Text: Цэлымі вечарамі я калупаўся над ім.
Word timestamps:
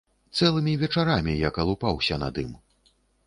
Цэлымі 0.37 0.73
вечарамі 0.83 1.35
я 1.41 1.49
калупаўся 1.59 2.19
над 2.25 2.43
ім. 2.47 2.51